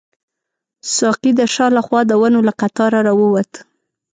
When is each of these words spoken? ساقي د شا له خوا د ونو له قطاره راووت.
ساقي 0.95 1.31
د 1.39 1.41
شا 1.53 1.67
له 1.77 1.81
خوا 1.85 2.01
د 2.07 2.11
ونو 2.21 2.39
له 2.47 2.53
قطاره 2.59 2.99
راووت. 3.07 3.51